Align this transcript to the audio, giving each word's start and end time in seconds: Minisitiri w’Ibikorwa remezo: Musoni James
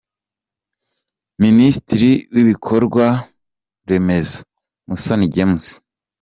Minisitiri 1.43 2.11
w’Ibikorwa 2.33 3.05
remezo: 3.89 4.37
Musoni 4.87 5.25
James 5.35 5.65